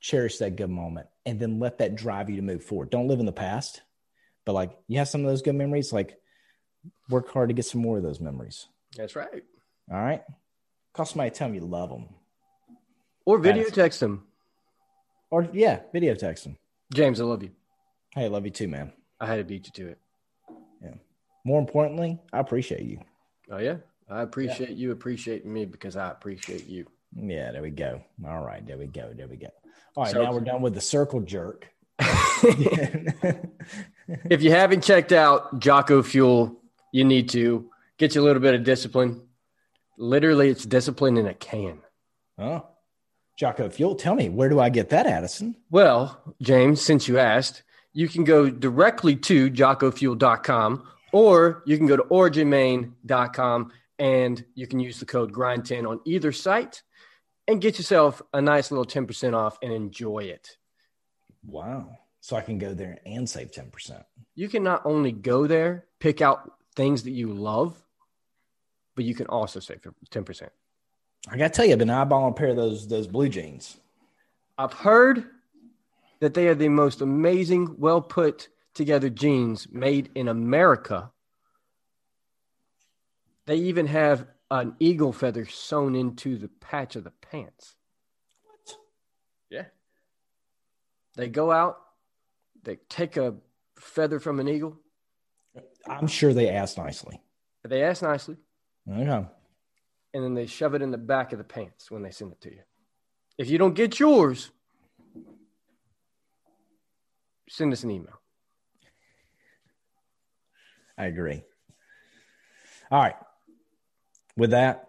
cherish 0.00 0.38
that 0.38 0.56
good 0.56 0.70
moment, 0.70 1.06
and 1.24 1.40
then 1.40 1.58
let 1.58 1.78
that 1.78 1.96
drive 1.96 2.30
you 2.30 2.36
to 2.36 2.42
move 2.42 2.64
forward. 2.64 2.90
Don't 2.90 3.08
live 3.08 3.20
in 3.20 3.26
the 3.26 3.32
past, 3.32 3.82
but 4.44 4.52
like 4.52 4.72
you 4.88 4.98
have 4.98 5.08
some 5.08 5.22
of 5.22 5.26
those 5.26 5.42
good 5.42 5.54
memories. 5.54 5.92
Like 5.92 6.18
work 7.08 7.30
hard 7.32 7.48
to 7.48 7.54
get 7.54 7.64
some 7.64 7.80
more 7.80 7.96
of 7.96 8.02
those 8.02 8.20
memories. 8.20 8.68
That's 8.96 9.16
right. 9.16 9.42
All 9.90 10.00
right. 10.02 10.22
Call 10.92 11.06
somebody, 11.06 11.30
tell 11.30 11.48
them 11.48 11.54
you 11.54 11.60
love 11.60 11.90
them. 11.90 12.08
Or 13.24 13.38
video 13.38 13.64
That's- 13.64 13.74
text 13.74 14.00
them. 14.00 14.24
Or, 15.30 15.48
yeah, 15.52 15.80
video 15.92 16.14
text 16.14 16.44
them. 16.44 16.56
James, 16.94 17.20
I 17.20 17.24
love 17.24 17.42
you. 17.42 17.50
Hey, 18.14 18.24
I 18.24 18.28
love 18.28 18.44
you 18.44 18.52
too, 18.52 18.68
man. 18.68 18.92
I 19.20 19.26
had 19.26 19.36
to 19.36 19.44
beat 19.44 19.66
you 19.66 19.72
to 19.72 19.88
it. 19.90 19.98
Yeah. 20.82 20.94
More 21.44 21.58
importantly, 21.58 22.20
I 22.32 22.38
appreciate 22.38 22.82
you. 22.82 23.00
Oh 23.50 23.58
yeah, 23.58 23.76
I 24.08 24.22
appreciate 24.22 24.70
you 24.70 24.92
appreciating 24.92 25.52
me 25.52 25.64
because 25.64 25.96
I 25.96 26.10
appreciate 26.10 26.66
you. 26.66 26.86
Yeah, 27.18 27.52
there 27.52 27.62
we 27.62 27.70
go. 27.70 28.02
All 28.26 28.44
right, 28.44 28.64
there 28.66 28.76
we 28.78 28.86
go. 28.86 29.12
There 29.16 29.26
we 29.28 29.36
go. 29.36 29.48
All 29.96 30.04
right, 30.04 30.12
So- 30.12 30.22
now 30.22 30.32
we're 30.32 30.40
done 30.40 30.60
with 30.62 30.74
the 30.74 30.80
circle 30.80 31.20
jerk. 31.20 31.68
If 34.30 34.42
you 34.42 34.52
haven't 34.52 34.84
checked 34.84 35.10
out 35.10 35.58
Jocko 35.58 36.00
Fuel, 36.02 36.60
you 36.92 37.04
need 37.04 37.28
to 37.30 37.68
get 37.98 38.14
you 38.14 38.20
a 38.20 38.24
little 38.24 38.40
bit 38.40 38.54
of 38.54 38.62
discipline. 38.62 39.20
Literally, 39.98 40.48
it's 40.48 40.64
discipline 40.64 41.16
in 41.16 41.26
a 41.26 41.34
can. 41.34 41.80
oh, 42.38 42.66
Jocko 43.36 43.68
Fuel, 43.68 43.96
tell 43.96 44.14
me, 44.14 44.28
where 44.28 44.48
do 44.48 44.60
I 44.60 44.68
get 44.68 44.90
that, 44.90 45.06
Addison? 45.06 45.56
Well, 45.70 46.20
James, 46.40 46.80
since 46.80 47.08
you 47.08 47.18
asked, 47.18 47.64
you 47.92 48.06
can 48.08 48.22
go 48.24 48.48
directly 48.48 49.16
to 49.16 49.50
jockofuel.com 49.50 50.84
or 51.12 51.62
you 51.66 51.76
can 51.76 51.86
go 51.86 51.96
to 51.96 52.04
originmaine.com 52.04 53.72
and 53.98 54.44
you 54.54 54.66
can 54.68 54.78
use 54.80 55.00
the 55.00 55.06
code 55.06 55.32
grind10 55.32 55.86
on 55.88 56.00
either 56.04 56.30
site 56.30 56.82
and 57.48 57.60
get 57.60 57.78
yourself 57.78 58.22
a 58.32 58.40
nice 58.40 58.70
little 58.70 58.84
10% 58.84 59.34
off 59.34 59.58
and 59.62 59.72
enjoy 59.72 60.18
it. 60.18 60.56
Wow. 61.46 61.98
So 62.20 62.36
I 62.36 62.40
can 62.40 62.58
go 62.58 62.74
there 62.74 62.98
and 63.06 63.28
save 63.28 63.52
10%. 63.52 64.04
You 64.34 64.48
can 64.48 64.62
not 64.62 64.82
only 64.84 65.12
go 65.12 65.46
there, 65.46 65.84
pick 66.00 66.20
out 66.20 66.52
things 66.74 67.04
that 67.04 67.12
you 67.12 67.32
love, 67.32 67.80
but 68.96 69.04
you 69.04 69.14
can 69.14 69.26
also 69.26 69.60
save 69.60 69.80
10%. 70.10 70.48
I 71.28 71.36
got 71.36 71.52
to 71.52 71.56
tell 71.56 71.64
you, 71.64 71.72
I've 71.72 71.78
been 71.78 71.88
eyeballing 71.88 72.30
a 72.30 72.34
pair 72.34 72.48
of 72.48 72.56
those, 72.56 72.88
those 72.88 73.06
blue 73.06 73.28
jeans. 73.28 73.76
I've 74.58 74.72
heard 74.72 75.24
that 76.20 76.34
they 76.34 76.48
are 76.48 76.54
the 76.54 76.68
most 76.68 77.00
amazing, 77.00 77.76
well 77.78 78.00
put 78.00 78.48
together 78.74 79.08
jeans 79.08 79.68
made 79.70 80.10
in 80.14 80.28
America. 80.28 81.10
They 83.46 83.56
even 83.56 83.86
have 83.86 84.26
an 84.50 84.74
eagle 84.78 85.12
feather 85.12 85.44
sewn 85.46 85.94
into 85.94 86.36
the 86.36 86.48
patch 86.48 86.96
of 86.96 87.04
the 87.04 87.10
pants. 87.10 87.74
What? 88.44 88.76
Yeah. 89.50 89.64
They 91.16 91.28
go 91.28 91.50
out, 91.50 91.78
they 92.62 92.76
take 92.88 93.16
a 93.16 93.34
feather 93.78 94.20
from 94.20 94.40
an 94.40 94.48
eagle, 94.48 94.78
I'm 95.88 96.06
sure 96.06 96.34
they 96.34 96.50
asked 96.50 96.76
nicely. 96.78 97.20
they 97.64 97.82
ask 97.82 98.02
nicely, 98.02 98.36
Okay. 98.90 99.26
and 100.14 100.24
then 100.24 100.34
they 100.34 100.46
shove 100.46 100.74
it 100.74 100.82
in 100.82 100.90
the 100.90 100.98
back 100.98 101.32
of 101.32 101.38
the 101.38 101.44
pants 101.44 101.90
when 101.90 102.02
they 102.02 102.10
send 102.10 102.32
it 102.32 102.40
to 102.42 102.50
you. 102.50 102.62
If 103.38 103.48
you 103.48 103.56
don't 103.58 103.74
get 103.74 103.98
yours, 103.98 104.50
send 107.48 107.72
us 107.72 107.84
an 107.84 107.90
email. 107.90 108.20
I 110.98 111.06
agree. 111.06 111.44
All 112.90 113.00
right. 113.02 113.16
With 114.36 114.50
that, 114.50 114.88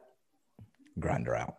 grinder 0.99 1.35
out. 1.35 1.55